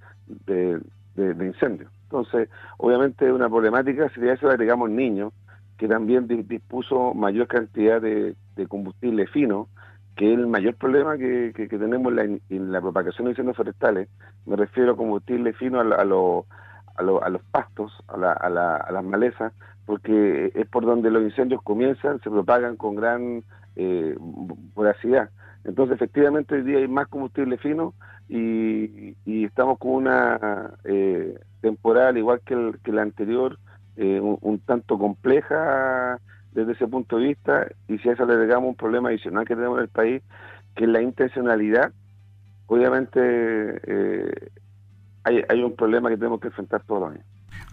incendios. 1.18 1.92
Entonces, 2.04 2.50
obviamente 2.78 3.30
una 3.32 3.50
problemática, 3.50 4.10
si 4.10 4.26
eso 4.26 4.50
agregamos 4.50 4.90
niños, 4.90 5.34
que 5.78 5.88
también 5.88 6.28
dispuso 6.48 7.14
mayor 7.14 7.48
cantidad 7.48 8.02
de, 8.02 8.36
combustible 8.68 9.28
fino, 9.28 9.68
que 10.18 10.34
es 10.34 10.40
el 10.40 10.48
mayor 10.48 10.76
problema 10.76 11.16
que, 11.18 11.54
tenemos 11.70 12.12
en 12.50 12.72
la, 12.72 12.82
propagación 12.82 13.26
de 13.26 13.32
incendios 13.32 13.56
forestales. 13.56 14.10
Me 14.46 14.56
refiero 14.56 14.94
a 14.94 14.98
combustible 14.98 15.54
fino 15.54 15.80
a, 15.80 15.84
a, 15.84 16.04
los 16.06 17.42
pastos, 17.52 17.94
a, 18.08 18.50
las 18.50 19.04
malezas, 19.06 19.54
porque 19.86 20.52
es 20.56 20.68
por 20.68 20.86
donde 20.86 21.12
los 21.12 21.22
incendios 21.22 21.62
comienzan, 21.62 22.20
se 22.22 22.32
propagan 22.32 22.78
con 22.78 22.96
gran 22.96 23.44
eh, 23.76 24.16
voracidad. 24.74 25.30
Entonces, 25.64 25.96
efectivamente, 25.96 26.56
hoy 26.56 26.64
día 26.64 26.80
hay 26.80 26.88
más 26.88 27.08
combustible 27.08 27.58
fino 27.58 27.94
y, 28.28 29.16
estamos 29.46 29.78
con 29.78 29.92
una 29.92 30.72
eh, 30.84 31.40
temporal, 31.62 32.18
igual 32.18 32.42
que, 32.44 32.74
que 32.84 32.92
la 32.92 33.04
anterior, 33.04 33.60
eh, 33.98 34.20
un, 34.20 34.60
tanto 34.60 34.98
compleja 34.98 36.20
desde 36.58 36.72
ese 36.72 36.88
punto 36.88 37.18
de 37.18 37.28
vista, 37.28 37.68
y 37.88 38.00
si 38.00 38.10
a 38.10 38.14
eso 38.14 38.26
le 38.26 38.34
agregamos 38.34 38.70
un 38.70 38.76
problema 38.76 39.10
adicional 39.10 39.46
que 39.46 39.56
tenemos 39.56 39.78
en 39.78 39.84
el 39.84 39.90
país, 39.90 40.24
que 40.76 40.86
es 40.86 40.90
la 40.90 41.04
intencionalidad, 41.04 41.94
obviamente 42.66 43.20
eh, 43.22 44.50
hay, 45.24 45.44
hay 45.48 45.62
un 45.62 45.76
problema 45.76 46.10
que 46.10 46.18
tenemos 46.18 46.40
que 46.40 46.48
enfrentar 46.48 46.82
todos 46.88 47.02
los 47.02 47.12
años. 47.12 47.26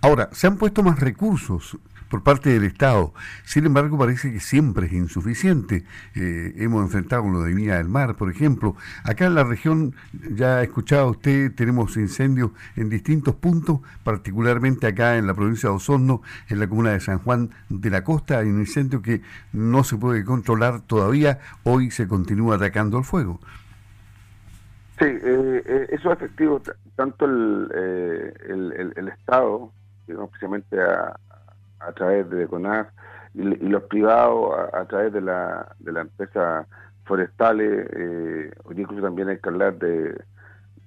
Ahora, 0.02 0.28
se 0.32 0.46
han 0.46 0.58
puesto 0.58 0.82
más 0.82 1.00
recursos 1.00 1.78
por 2.14 2.22
parte 2.22 2.50
del 2.50 2.62
Estado. 2.62 3.12
Sin 3.44 3.66
embargo, 3.66 3.98
parece 3.98 4.30
que 4.30 4.38
siempre 4.38 4.86
es 4.86 4.92
insuficiente. 4.92 5.82
Eh, 6.14 6.54
hemos 6.58 6.84
enfrentado 6.84 7.28
lo 7.28 7.42
de 7.42 7.52
Vía 7.52 7.78
del 7.78 7.88
Mar, 7.88 8.14
por 8.14 8.30
ejemplo. 8.30 8.76
Acá 9.02 9.26
en 9.26 9.34
la 9.34 9.42
región, 9.42 9.96
ya 10.12 10.58
ha 10.58 10.62
escuchado 10.62 11.10
usted, 11.10 11.52
tenemos 11.56 11.96
incendios 11.96 12.52
en 12.76 12.88
distintos 12.88 13.34
puntos, 13.34 13.80
particularmente 14.04 14.86
acá 14.86 15.16
en 15.16 15.26
la 15.26 15.34
provincia 15.34 15.70
de 15.70 15.74
Osorno, 15.74 16.22
en 16.48 16.60
la 16.60 16.68
comuna 16.68 16.92
de 16.92 17.00
San 17.00 17.18
Juan 17.18 17.50
de 17.68 17.90
la 17.90 18.04
Costa, 18.04 18.38
hay 18.38 18.48
un 18.48 18.60
incendio 18.60 19.02
que 19.02 19.20
no 19.52 19.82
se 19.82 19.96
puede 19.96 20.24
controlar 20.24 20.82
todavía. 20.82 21.40
Hoy 21.64 21.90
se 21.90 22.06
continúa 22.06 22.54
atacando 22.54 22.96
el 22.96 23.02
fuego. 23.02 23.40
Sí, 25.00 25.06
eh, 25.06 25.62
eh, 25.66 25.86
eso 25.90 26.12
es 26.12 26.18
efectivo. 26.18 26.62
Tanto 26.94 27.24
el, 27.24 27.72
el, 27.74 28.92
el 28.94 29.08
Estado, 29.08 29.72
a, 30.08 31.16
a 31.86 31.92
través 31.92 32.28
de 32.30 32.46
CONAF 32.46 32.88
y, 33.34 33.42
los 33.42 33.82
privados 33.84 34.54
a, 34.72 34.84
través 34.86 35.12
de 35.12 35.20
la, 35.20 35.74
de 35.78 35.92
la 35.92 36.02
empresa 36.02 36.66
forestales, 37.04 37.86
eh, 37.96 38.50
incluso 38.74 39.02
también 39.02 39.28
hay 39.28 39.38
que 39.38 39.48
hablar 39.48 39.78
de, 39.78 40.14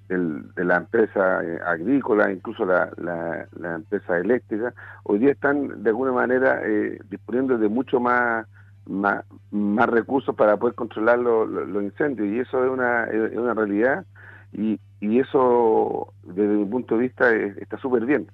la 0.08 0.76
empresa 0.76 1.44
eh, 1.44 1.58
agrícola, 1.64 2.32
incluso 2.32 2.64
la, 2.64 3.46
empresa 3.76 4.18
eléctrica, 4.18 4.72
hoy 5.04 5.18
día 5.18 5.32
están 5.32 5.82
de 5.82 5.90
alguna 5.90 6.12
manera 6.12 6.60
eh, 6.64 6.98
disponiendo 7.10 7.58
de 7.58 7.68
mucho 7.68 8.00
más, 8.00 8.46
más, 8.86 9.24
recursos 9.88 10.34
para 10.34 10.56
poder 10.56 10.74
controlar 10.74 11.18
los 11.18 11.82
incendios 11.82 12.26
y 12.28 12.40
eso 12.40 12.64
es 12.64 12.70
una, 12.70 13.04
es 13.04 13.36
una 13.36 13.52
realidad 13.52 14.06
y, 14.52 14.80
y 15.00 15.20
eso 15.20 16.14
desde 16.22 16.54
mi 16.54 16.64
punto 16.64 16.96
de 16.96 17.02
vista 17.02 17.34
está 17.34 17.76
súper 17.76 18.06
bien 18.06 18.28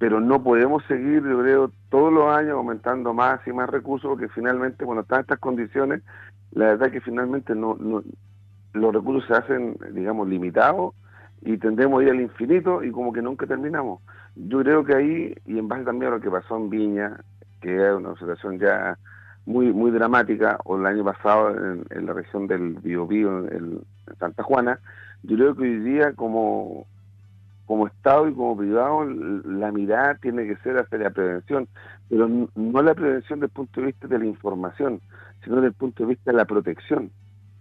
pero 0.00 0.18
no 0.18 0.42
podemos 0.42 0.82
seguir, 0.84 1.22
yo 1.24 1.42
creo, 1.42 1.72
todos 1.90 2.10
los 2.10 2.34
años 2.34 2.52
aumentando 2.52 3.12
más 3.12 3.46
y 3.46 3.52
más 3.52 3.68
recursos, 3.68 4.08
porque 4.08 4.30
finalmente, 4.30 4.86
cuando 4.86 5.02
están 5.02 5.20
estas 5.20 5.38
condiciones, 5.38 6.00
la 6.52 6.68
verdad 6.68 6.86
es 6.86 6.94
que 6.94 7.00
finalmente 7.02 7.54
no, 7.54 7.76
los 8.72 8.94
recursos 8.94 9.28
se 9.28 9.34
hacen, 9.34 9.76
digamos, 9.92 10.26
limitados 10.26 10.94
y 11.42 11.58
tendemos 11.58 12.00
a 12.00 12.04
ir 12.04 12.10
al 12.12 12.20
infinito 12.22 12.82
y 12.82 12.90
como 12.92 13.12
que 13.12 13.20
nunca 13.20 13.46
terminamos. 13.46 14.00
Yo 14.36 14.60
creo 14.62 14.84
que 14.84 14.94
ahí, 14.94 15.34
y 15.44 15.58
en 15.58 15.68
base 15.68 15.84
también 15.84 16.12
a 16.12 16.14
lo 16.16 16.22
que 16.22 16.30
pasó 16.30 16.56
en 16.56 16.70
Viña, 16.70 17.20
que 17.60 17.76
es 17.76 17.92
una 17.94 18.14
situación 18.14 18.58
ya 18.58 18.96
muy 19.44 19.70
muy 19.70 19.90
dramática, 19.90 20.58
o 20.64 20.78
el 20.78 20.86
año 20.86 21.04
pasado 21.04 21.50
en, 21.50 22.06
la 22.06 22.14
región 22.14 22.46
del 22.46 22.72
Biobío, 22.82 23.46
en 23.52 23.82
Santa 24.18 24.44
Juana, 24.44 24.80
yo 25.24 25.36
creo 25.36 25.54
que 25.54 25.62
hoy 25.64 25.78
día 25.80 26.14
como 26.14 26.86
como 27.70 27.86
Estado 27.86 28.26
y 28.26 28.34
como 28.34 28.56
privado, 28.56 29.04
la 29.04 29.70
mirada 29.70 30.16
tiene 30.16 30.44
que 30.44 30.56
ser 30.56 30.76
hacia 30.76 30.98
la 30.98 31.10
prevención, 31.10 31.68
pero 32.08 32.28
no 32.28 32.82
la 32.82 32.94
prevención 32.96 33.38
desde 33.38 33.52
el 33.52 33.52
punto 33.52 33.80
de 33.80 33.86
vista 33.86 34.08
de 34.08 34.18
la 34.18 34.26
información, 34.26 35.00
sino 35.44 35.54
desde 35.54 35.68
el 35.68 35.74
punto 35.74 36.02
de 36.02 36.08
vista 36.08 36.32
de 36.32 36.36
la 36.36 36.46
protección. 36.46 37.12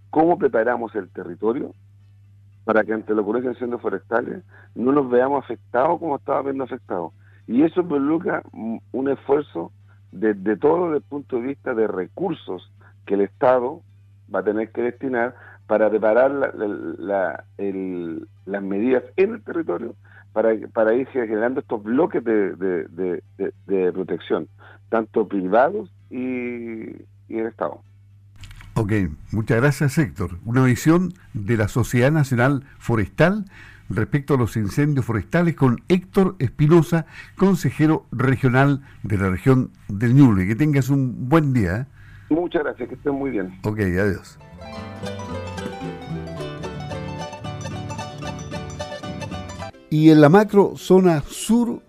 ¿Cómo 0.10 0.39
preparamos 0.39 0.96
el 0.96 1.10
territorio 1.10 1.75
para 2.66 2.84
que 2.84 2.94
ante 2.94 3.13
la 3.13 3.22
ocurrencia 3.22 3.51
de 3.51 3.56
incendios 3.58 3.84
forestales 3.84 4.44
no 4.74 4.92
nos 4.94 5.08
veamos 5.12 5.44
afectados 5.44 6.00
como 6.00 6.16
estaba 6.16 6.42
viendo 6.42 6.63
afectados? 6.63 7.13
Y 7.46 7.62
eso 7.62 7.82
involucra 7.82 8.42
un 8.51 9.10
esfuerzo 9.10 9.72
de, 10.12 10.34
de 10.34 10.58
todo 10.58 10.86
desde 10.86 10.98
el 10.98 11.04
punto 11.04 11.36
de 11.36 11.44
vista 11.44 11.75
de 11.75 11.86
recursos 11.86 12.74
que 13.06 13.13
el 13.13 13.22
Estado 13.22 13.84
va 14.34 14.39
a 14.39 14.44
tener 14.44 14.72
que 14.72 14.82
destinar 14.82 15.36
para 15.69 15.88
preparar 15.88 16.31
las 16.97 18.63
medidas 18.63 19.03
en 19.17 19.35
el 19.35 19.43
territorio 19.43 19.93
para, 20.33 20.49
para 20.73 20.95
ir 20.95 21.07
generando 21.09 21.59
estos 21.59 21.83
bloques 21.83 22.23
de, 22.23 23.91
protección, 23.93 24.47
tanto 24.89 25.27
privados 25.27 25.91
y, 26.09 26.89
y 27.27 27.38
el 27.38 27.45
Estado. 27.45 27.83
Ok, 28.73 28.93
muchas 29.31 29.61
gracias 29.61 29.95
Héctor. 29.99 30.39
Una 30.43 30.65
visión 30.65 31.13
de 31.33 31.55
la 31.55 31.67
Sociedad 31.67 32.11
Nacional 32.11 32.63
Forestal 32.79 33.45
respecto 33.91 34.33
a 34.33 34.38
los 34.38 34.57
incendios 34.57 35.05
forestales 35.05 35.55
con 35.55 35.83
Héctor 35.88 36.35
Espinosa, 36.39 37.05
consejero 37.35 38.07
regional 38.11 38.81
de 39.03 39.17
la 39.19 39.29
región 39.29 39.69
del 39.88 40.15
Ñuble. 40.15 40.47
Que 40.47 40.55
tengas 40.55 40.89
un 40.89 41.29
buen 41.29 41.53
día. 41.53 41.81
¿eh? 41.81 41.85
Muchas 42.33 42.63
gracias, 42.63 42.89
que 42.89 42.95
estén 42.95 43.13
muy 43.13 43.29
bien. 43.29 43.59
Ok, 43.63 43.79
adiós. 43.79 44.39
Y 49.89 50.10
en 50.10 50.22
la 50.22 50.29
macro 50.29 50.74
zona 50.77 51.24
sur 51.27 51.81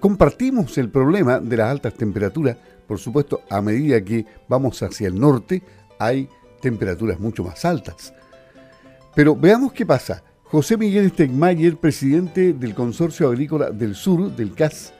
compartimos 0.00 0.78
el 0.78 0.88
problema 0.88 1.38
de 1.38 1.56
las 1.56 1.70
altas 1.70 1.94
temperaturas. 1.94 2.56
Por 2.86 2.98
supuesto, 2.98 3.42
a 3.50 3.60
medida 3.60 4.02
que 4.02 4.24
vamos 4.48 4.82
hacia 4.82 5.08
el 5.08 5.20
norte 5.20 5.62
hay 5.98 6.28
temperaturas 6.60 7.20
mucho 7.20 7.44
más 7.44 7.64
altas. 7.64 8.14
Pero 9.14 9.36
veamos 9.36 9.72
qué 9.72 9.84
pasa. 9.84 10.22
José 10.44 10.76
Miguel 10.76 11.10
Stegmayer, 11.10 11.76
presidente 11.76 12.52
del 12.52 12.74
Consorcio 12.74 13.28
Agrícola 13.28 13.70
del 13.70 13.94
Sur, 13.94 14.34
del 14.34 14.54
CAS, 14.54 14.92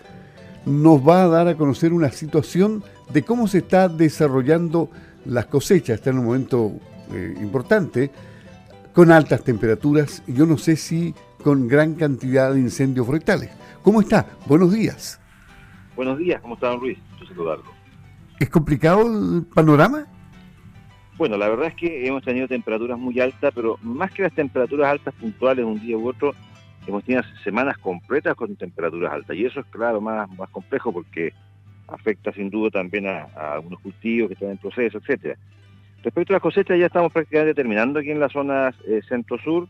nos 0.67 1.01
va 1.01 1.25
a 1.25 1.29
dar 1.29 1.49
a 1.49 1.57
conocer 1.57 1.93
una 1.93 2.13
situación 2.13 2.85
de 3.13 3.23
cómo 3.25 3.49
se 3.49 3.59
está 3.59 3.89
desarrollando 3.89 4.91
las 5.25 5.47
cosechas. 5.47 5.97
Está 5.97 6.11
en 6.11 6.19
un 6.19 6.27
momento 6.27 6.73
eh, 7.13 7.35
importante, 7.41 8.11
con 8.93 9.11
altas 9.11 9.43
temperaturas. 9.43 10.23
Yo 10.27 10.47
no 10.47 10.59
sé 10.59 10.77
si 10.77 11.15
con 11.43 11.69
gran 11.69 11.95
cantidad 11.95 12.53
de 12.53 12.61
incendios 12.61 13.07
forestales. 13.07 13.51
¿Cómo 13.83 14.01
está? 14.01 14.27
Buenos 14.47 14.73
días. 14.73 15.21
Buenos 15.97 16.19
días, 16.19 16.41
¿cómo 16.41 16.55
está, 16.55 16.69
don 16.69 16.81
Luis? 16.81 16.99
¿Es 18.39 18.49
complicado 18.49 19.03
el 19.07 19.45
panorama? 19.45 20.07
Bueno, 21.19 21.37
la 21.37 21.49
verdad 21.49 21.67
es 21.67 21.75
que 21.75 22.07
hemos 22.07 22.23
tenido 22.23 22.49
temperaturas 22.49 22.99
muy 22.99 23.21
altas, 23.21 23.53
pero 23.55 23.79
más 23.83 24.11
que 24.11 24.23
las 24.23 24.33
temperaturas 24.33 24.91
altas 24.91 25.15
puntuales 25.15 25.65
un 25.65 25.79
día 25.79 25.97
u 25.97 26.09
otro, 26.09 26.35
hemos 26.87 27.05
tenido 27.05 27.23
semanas 27.45 27.77
completas 27.77 28.35
con 28.35 28.57
temperaturas 28.57 29.13
altas. 29.13 29.37
Y 29.37 29.45
eso 29.45 29.61
es, 29.61 29.67
claro, 29.67 30.01
más, 30.01 30.31
más 30.31 30.49
complejo 30.49 30.93
porque 30.93 31.35
afecta 31.89 32.33
sin 32.33 32.49
duda 32.49 32.71
también 32.71 33.07
a, 33.07 33.27
algunos 33.53 33.81
cultivos 33.81 34.29
que 34.29 34.35
están 34.35 34.51
en 34.51 34.59
proceso, 34.59 34.99
etcétera. 34.99 35.37
Respecto 36.03 36.33
a 36.33 36.37
las 36.37 36.43
cosechas, 36.43 36.79
ya 36.79 36.87
estamos 36.87 37.13
prácticamente 37.13 37.55
terminando 37.55 38.01
aquí 38.01 38.11
en 38.11 38.21
la 38.21 38.31
zona 38.31 38.73
eh, 38.87 39.03
centro-sur 39.07 39.69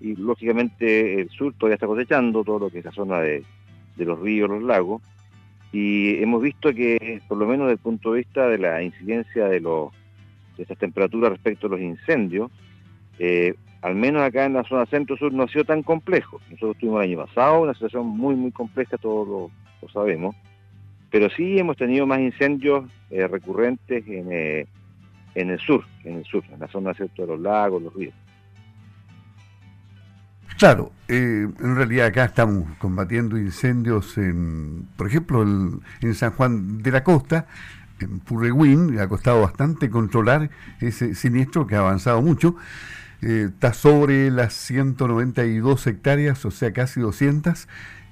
y 0.00 0.16
lógicamente 0.16 1.20
el 1.20 1.28
sur 1.30 1.54
todavía 1.54 1.74
está 1.74 1.86
cosechando 1.86 2.42
todo 2.42 2.58
lo 2.58 2.70
que 2.70 2.78
es 2.78 2.84
la 2.84 2.92
zona 2.92 3.20
de, 3.20 3.44
los 3.96 4.18
ríos, 4.18 4.48
los 4.48 4.62
lagos. 4.62 5.02
Y 5.72 6.20
hemos 6.22 6.42
visto 6.42 6.72
que, 6.72 7.20
por 7.28 7.38
lo 7.38 7.46
menos 7.46 7.66
desde 7.66 7.74
el 7.74 7.78
punto 7.78 8.12
de 8.12 8.18
vista 8.18 8.48
de 8.48 8.58
la 8.58 8.82
incidencia 8.82 9.46
de, 9.46 9.60
los, 9.60 9.92
de 10.56 10.62
estas 10.62 10.78
temperaturas 10.78 11.32
respecto 11.32 11.66
a 11.66 11.70
los 11.70 11.80
incendios, 11.80 12.50
eh, 13.18 13.54
al 13.82 13.94
menos 13.94 14.22
acá 14.22 14.46
en 14.46 14.54
la 14.54 14.64
zona 14.64 14.86
centro-sur 14.86 15.32
no 15.32 15.44
ha 15.44 15.48
sido 15.48 15.64
tan 15.64 15.82
complejo. 15.82 16.40
Nosotros 16.50 16.78
tuvimos 16.78 17.04
el 17.04 17.10
año 17.10 17.26
pasado 17.26 17.62
una 17.62 17.74
situación 17.74 18.06
muy, 18.06 18.34
muy 18.34 18.50
compleja, 18.50 18.96
todos 18.98 19.28
lo, 19.28 19.90
sabemos, 19.92 20.36
pero 21.10 21.30
sí 21.30 21.58
hemos 21.58 21.76
tenido 21.76 22.06
más 22.06 22.20
incendios 22.20 22.84
eh, 23.10 23.26
recurrentes 23.26 24.06
en, 24.06 24.30
eh, 24.30 24.66
en 25.34 25.50
el 25.50 25.58
sur, 25.58 25.84
en 26.04 26.18
el 26.18 26.24
sur, 26.24 26.44
en 26.52 26.60
la 26.60 26.68
zona 26.68 26.94
¿cierto? 26.94 27.22
de 27.22 27.28
los 27.28 27.40
lagos, 27.40 27.82
los 27.82 27.94
ríos. 27.94 28.14
Claro, 30.60 30.92
eh, 31.08 31.48
en 31.58 31.74
realidad 31.74 32.08
acá 32.08 32.26
estamos 32.26 32.68
combatiendo 32.76 33.38
incendios, 33.38 34.18
en, 34.18 34.86
por 34.98 35.06
ejemplo, 35.06 35.42
en 35.42 36.14
San 36.14 36.32
Juan 36.32 36.82
de 36.82 36.90
la 36.90 37.02
Costa, 37.02 37.46
en 37.98 38.20
Purreguín, 38.20 39.00
ha 39.00 39.08
costado 39.08 39.40
bastante 39.40 39.88
controlar 39.88 40.50
ese 40.78 41.14
siniestro 41.14 41.66
que 41.66 41.76
ha 41.76 41.78
avanzado 41.78 42.20
mucho. 42.20 42.56
Eh, 43.22 43.46
está 43.48 43.72
sobre 43.72 44.30
las 44.30 44.52
192 44.52 45.86
hectáreas, 45.86 46.44
o 46.44 46.50
sea, 46.50 46.74
casi 46.74 47.00
200. 47.00 47.66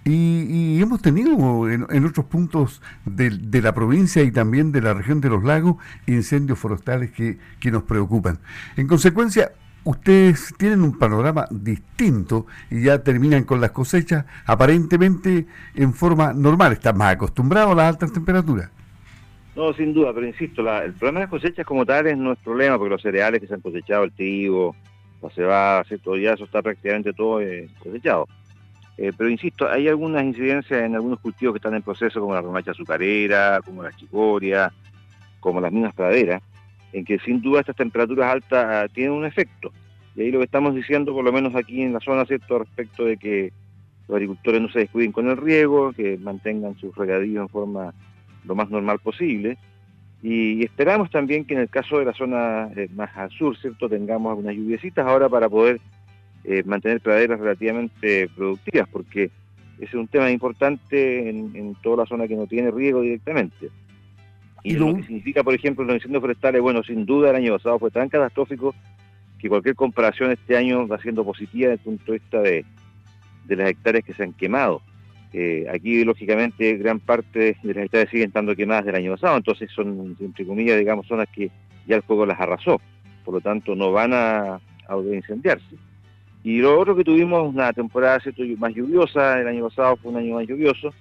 Y, 0.06 0.80
hemos 0.80 1.02
tenido 1.02 1.68
en, 1.68 2.06
otros 2.06 2.24
puntos 2.24 2.80
de, 3.04 3.60
la 3.60 3.74
provincia 3.74 4.22
y 4.22 4.30
también 4.30 4.72
de 4.72 4.80
la 4.80 4.94
región 4.94 5.20
de 5.20 5.28
los 5.28 5.44
lagos 5.44 5.76
incendios 6.06 6.58
forestales 6.58 7.10
que, 7.10 7.38
que 7.60 7.70
nos 7.70 7.82
preocupan. 7.82 8.38
En 8.78 8.86
consecuencia, 8.86 9.52
ustedes 9.88 10.52
tienen 10.58 10.82
un 10.82 10.98
panorama 10.98 11.46
distinto 11.50 12.46
y 12.70 12.82
ya 12.82 13.02
terminan 13.02 13.44
con 13.44 13.58
las 13.58 13.70
cosechas 13.70 14.26
aparentemente 14.44 15.46
en 15.74 15.94
forma 15.94 16.34
normal. 16.34 16.72
Están 16.72 16.98
más 16.98 17.14
acostumbrados 17.14 17.72
a 17.72 17.74
las 17.74 17.94
altas 17.94 18.12
temperaturas. 18.12 18.70
No, 19.56 19.72
sin 19.72 19.94
duda, 19.94 20.12
pero 20.12 20.26
insisto, 20.26 20.60
el 20.60 20.92
problema 20.92 21.20
de 21.20 21.24
las 21.24 21.30
cosechas 21.30 21.64
como 21.64 21.86
tal 21.86 22.06
es 22.06 22.18
no 22.18 22.32
es 22.32 22.38
problema, 22.38 22.76
porque 22.76 22.90
los 22.90 23.02
cereales 23.02 23.40
que 23.40 23.46
se 23.46 23.54
han 23.54 23.60
cosechado, 23.62 24.04
el 24.04 24.12
trigo, 24.12 24.76
la 25.22 25.30
cebada, 25.30 25.84
todo 26.04 26.16
ya 26.16 26.34
eso 26.34 26.44
está 26.44 26.60
prácticamente 26.60 27.14
todo 27.14 27.40
eh, 27.40 27.68
cosechado. 27.82 28.28
Eh, 28.98 29.12
pero 29.16 29.30
insisto, 29.30 29.68
hay 29.68 29.88
algunas 29.88 30.22
incidencias 30.22 30.82
en 30.82 30.94
algunos 30.94 31.18
cultivos 31.18 31.54
que 31.54 31.58
están 31.58 31.74
en 31.74 31.82
proceso, 31.82 32.20
como 32.20 32.34
la 32.34 32.42
remacha 32.42 32.72
azucarera, 32.72 33.60
como 33.64 33.82
la 33.82 33.92
chicoria, 33.92 34.70
como 35.40 35.60
las 35.62 35.72
minas 35.72 35.94
praderas, 35.94 36.42
en 36.92 37.04
que 37.04 37.18
sin 37.20 37.40
duda 37.40 37.60
estas 37.60 37.76
temperaturas 37.76 38.32
altas 38.32 38.64
ah, 38.68 38.88
tienen 38.92 39.12
un 39.12 39.24
efecto. 39.24 39.72
Y 40.16 40.22
ahí 40.22 40.30
lo 40.30 40.38
que 40.38 40.46
estamos 40.46 40.74
diciendo, 40.74 41.12
por 41.12 41.24
lo 41.24 41.32
menos 41.32 41.54
aquí 41.54 41.82
en 41.82 41.92
la 41.92 42.00
zona, 42.00 42.24
¿cierto?, 42.24 42.58
respecto 42.58 43.04
de 43.04 43.16
que 43.16 43.52
los 44.08 44.16
agricultores 44.16 44.60
no 44.60 44.68
se 44.70 44.80
descuiden 44.80 45.12
con 45.12 45.28
el 45.28 45.36
riego, 45.36 45.92
que 45.92 46.16
mantengan 46.18 46.76
sus 46.78 46.94
regadíos 46.96 47.42
en 47.42 47.48
forma 47.48 47.94
lo 48.44 48.54
más 48.54 48.70
normal 48.70 48.98
posible. 48.98 49.58
Y, 50.22 50.64
esperamos 50.64 51.10
también 51.10 51.44
que 51.44 51.54
en 51.54 51.60
el 51.60 51.68
caso 51.68 51.98
de 51.98 52.06
la 52.06 52.14
zona 52.14 52.70
eh, 52.74 52.88
más 52.94 53.16
al 53.16 53.30
sur, 53.30 53.56
¿cierto?, 53.56 53.88
tengamos 53.88 54.30
algunas 54.30 54.56
lluviecitas 54.56 55.06
ahora 55.06 55.28
para 55.28 55.48
poder 55.48 55.80
eh, 56.44 56.62
mantener 56.64 57.00
praderas 57.00 57.38
relativamente 57.38 58.28
productivas, 58.34 58.88
porque 58.88 59.30
ese 59.76 59.86
es 59.86 59.94
un 59.94 60.08
tema 60.08 60.30
importante 60.30 61.28
en, 61.28 61.54
en 61.54 61.74
toda 61.76 61.98
la 61.98 62.06
zona 62.06 62.26
que 62.26 62.34
no 62.34 62.46
tiene 62.46 62.70
riego 62.70 63.02
directamente. 63.02 63.68
Y, 64.62 64.74
lo 64.74 64.94
que 64.96 65.02
significa, 65.04 65.42
por 65.44 65.54
ejemplo, 65.54 65.84
los 65.84 65.96
incendios 65.96 66.20
forestales, 66.20 66.60
bueno, 66.60 66.82
sin 66.82 67.06
duda 67.06 67.30
el 67.30 67.36
año 67.36 67.56
pasado 67.56 67.78
fue 67.78 67.90
tan 67.90 68.08
catastrófico 68.08 68.74
que 69.38 69.48
cualquier 69.48 69.76
comparación 69.76 70.32
este 70.32 70.56
año 70.56 70.86
va 70.86 71.00
siendo 71.00 71.24
positiva 71.24 71.70
desde 71.70 71.90
el 71.90 71.96
punto 71.96 72.12
de 72.12 72.18
vista 72.18 72.40
de, 72.40 72.64
las 73.56 73.70
hectáreas 73.70 74.04
que 74.04 74.14
se 74.14 74.24
han 74.24 74.32
quemado. 74.32 74.82
Eh, 75.32 75.66
aquí, 75.72 76.04
lógicamente, 76.04 76.76
gran 76.76 76.98
parte 77.00 77.56
de 77.62 77.74
las 77.74 77.84
hectáreas 77.84 78.10
siguen 78.10 78.28
estando 78.28 78.56
quemadas 78.56 78.86
del 78.86 78.96
año 78.96 79.12
pasado, 79.12 79.36
entonces 79.36 79.70
son, 79.70 80.16
entre 80.18 80.44
comillas, 80.44 80.78
digamos, 80.78 81.06
zonas 81.06 81.28
que 81.32 81.50
ya 81.86 81.96
el 81.96 82.02
fuego 82.02 82.26
las 82.26 82.40
arrasó, 82.40 82.80
por 83.24 83.34
lo 83.34 83.40
tanto 83.40 83.74
no 83.74 83.92
van 83.92 84.12
a, 84.12 84.54
a 84.88 84.96
incendiarse. 85.12 85.76
Y 86.42 86.58
lo 86.58 86.80
otro 86.80 86.96
que 86.96 87.04
tuvimos 87.04 87.46
una 87.46 87.72
temporada 87.72 88.20
más 88.58 88.74
lluviosa, 88.74 89.40
el 89.40 89.48
año 89.48 89.68
pasado 89.68 89.96
fue 89.96 90.12
un 90.12 90.18
año 90.18 90.34
más 90.36 90.46
lluvioso, 90.46 90.92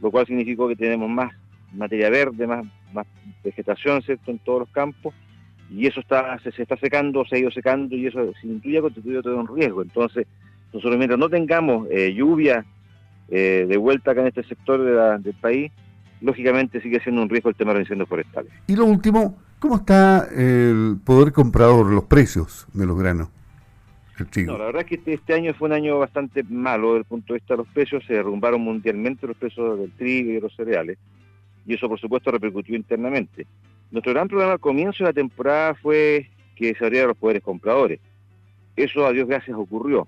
lo 0.00 0.10
cual 0.10 0.26
significó 0.26 0.68
que 0.68 0.76
tenemos 0.76 1.08
más 1.08 1.32
materia 1.72 2.08
verde, 2.10 2.46
más, 2.46 2.64
más 2.96 3.06
vegetación, 3.44 4.02
¿cierto?, 4.02 4.30
en 4.30 4.38
todos 4.38 4.60
los 4.60 4.68
campos, 4.70 5.14
y 5.70 5.86
eso 5.86 6.00
está, 6.00 6.38
se, 6.40 6.50
está 6.62 6.76
secando, 6.76 7.24
se 7.24 7.36
ha 7.36 7.38
ido 7.38 7.50
secando, 7.50 7.94
y 7.94 8.06
eso 8.06 8.32
sin 8.40 8.60
lluvia 8.60 8.80
constituye 8.80 9.22
todo 9.22 9.36
un 9.36 9.56
riesgo. 9.56 9.82
Entonces, 9.82 10.26
nosotros 10.72 10.96
mientras 10.96 11.18
no 11.18 11.28
tengamos 11.28 11.88
eh, 11.90 12.12
lluvia 12.14 12.64
eh, 13.28 13.66
de 13.68 13.76
vuelta 13.76 14.12
acá 14.12 14.20
en 14.20 14.28
este 14.28 14.44
sector 14.44 15.20
del 15.20 15.34
país, 15.34 15.72
lógicamente 16.20 16.80
sigue 16.80 17.00
siendo 17.00 17.22
un 17.22 17.28
riesgo 17.28 17.50
el 17.50 17.56
tema 17.56 17.72
de 17.72 17.80
los 17.80 17.86
incendios 17.86 18.08
forestales. 18.08 18.52
Y 18.66 18.76
lo 18.76 18.86
último, 18.86 19.38
¿cómo 19.58 19.76
está 19.76 20.28
el 20.34 20.98
poder 21.04 21.32
comprador, 21.32 21.86
los 21.86 22.04
precios 22.04 22.66
de 22.72 22.86
los 22.86 22.98
granos? 22.98 23.28
No, 24.46 24.56
la 24.56 24.64
verdad 24.66 24.82
es 24.82 24.88
que 24.88 24.94
este, 24.94 25.12
este, 25.12 25.34
año 25.34 25.52
fue 25.52 25.68
un 25.68 25.74
año 25.74 25.98
bastante 25.98 26.42
malo 26.44 26.94
desde 26.94 27.00
el 27.00 27.04
punto 27.04 27.34
de 27.34 27.38
vista 27.38 27.52
de 27.52 27.58
los 27.58 27.68
precios, 27.68 28.02
se 28.06 28.14
derrumbaron 28.14 28.62
mundialmente 28.62 29.26
los 29.26 29.36
precios 29.36 29.78
del 29.78 29.92
trigo 29.92 30.30
y 30.30 30.34
de 30.34 30.40
los 30.40 30.56
cereales 30.56 30.96
y 31.66 31.74
eso 31.74 31.88
por 31.88 32.00
supuesto 32.00 32.30
repercutió 32.30 32.76
internamente. 32.76 33.46
Nuestro 33.90 34.12
gran 34.12 34.28
problema 34.28 34.52
al 34.52 34.60
comienzo 34.60 35.04
de 35.04 35.10
la 35.10 35.14
temporada 35.14 35.74
fue 35.74 36.28
que 36.54 36.74
se 36.74 36.84
abrieron 36.84 37.08
los 37.08 37.16
poderes 37.16 37.42
compradores. 37.42 38.00
Eso 38.76 39.06
a 39.06 39.12
Dios 39.12 39.28
gracias 39.28 39.56
ocurrió, 39.56 40.06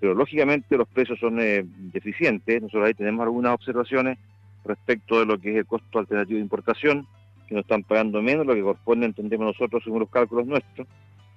pero 0.00 0.14
lógicamente 0.14 0.76
los 0.76 0.88
precios 0.88 1.18
son 1.18 1.40
eh, 1.40 1.64
deficientes. 1.92 2.62
Nosotros 2.62 2.86
ahí 2.86 2.94
tenemos 2.94 3.22
algunas 3.22 3.54
observaciones 3.54 4.18
respecto 4.64 5.20
de 5.20 5.26
lo 5.26 5.38
que 5.38 5.52
es 5.52 5.56
el 5.56 5.66
costo 5.66 5.98
alternativo 5.98 6.36
de 6.36 6.42
importación, 6.42 7.06
que 7.46 7.54
nos 7.54 7.62
están 7.62 7.82
pagando 7.82 8.20
menos, 8.20 8.46
lo 8.46 8.54
que 8.54 8.62
corresponde, 8.62 9.06
entendemos 9.06 9.46
nosotros, 9.46 9.82
según 9.82 10.00
los 10.00 10.10
cálculos 10.10 10.46
nuestros. 10.46 10.86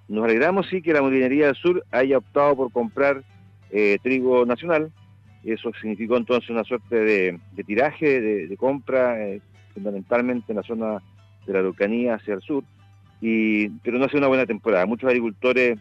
Nos 0.08 0.26
alegramos 0.26 0.68
sí 0.70 0.82
que 0.82 0.94
la 0.94 1.02
molinería 1.02 1.48
del 1.48 1.56
sur 1.56 1.86
haya 1.92 2.18
optado 2.18 2.56
por 2.56 2.72
comprar 2.72 3.24
eh, 3.70 3.98
trigo 4.04 4.46
nacional. 4.46 4.92
Eso 5.44 5.72
significó 5.80 6.18
entonces 6.18 6.50
una 6.50 6.64
suerte 6.64 6.96
de, 6.96 7.64
tiraje, 7.66 8.22
de, 8.22 8.58
compra 8.58 9.26
eh, 9.26 9.42
fundamentalmente 9.74 10.52
en 10.52 10.58
la 10.58 10.64
zona 10.64 11.02
de 11.46 11.54
la 11.54 11.60
Araucanía 11.60 12.16
hacia 12.16 12.36
el 12.36 12.42
sur, 12.42 12.64
y, 13.20 13.70
pero 13.80 13.98
no 13.98 14.06
ha 14.06 14.08
sido 14.08 14.20
una 14.20 14.28
buena 14.28 14.46
temporada. 14.46 14.86
Muchos 14.86 15.08
agricultores 15.08 15.78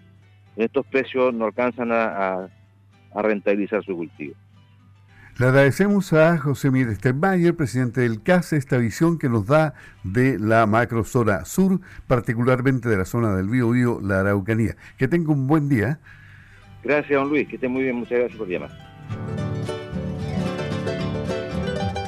en 0.57 0.65
estos 0.65 0.87
precios 0.87 1.33
no 1.35 1.47
alcanzan 1.47 1.91
a, 1.93 2.49
rentabilizar 3.15 3.83
su 3.85 3.97
cultivo. 3.97 4.35
Le 5.39 5.47
agradecemos 5.47 6.13
a 6.13 6.37
José 6.37 6.71
Miguel 6.71 6.95
Steinmeier, 6.95 7.57
presidente 7.57 8.03
del 8.03 8.23
CASE, 8.23 8.57
esta 8.57 8.77
visión 8.77 9.19
que 9.19 9.29
nos 9.29 9.47
da 9.47 9.75
de 10.05 10.39
la 10.39 10.67
macrozona 10.67 11.45
sur, 11.47 11.81
particularmente 12.07 12.89
de 12.89 12.99
la 12.99 13.07
zona 13.07 13.35
del 13.35 13.49
Bío 13.49 14.01
la 14.03 14.21
Araucanía. 14.21 14.77
Que 14.99 15.09
tenga 15.09 15.33
un 15.33 15.47
buen 15.47 15.69
día. 15.69 15.99
Gracias, 16.85 17.19
don 17.19 17.31
Luis, 17.31 17.49
que 17.49 17.57
esté 17.57 17.69
muy 17.69 17.83
bien, 17.85 17.97
muchas 17.97 18.19
gracias 18.19 18.39
por 18.39 18.49
llamar. 18.49 19.50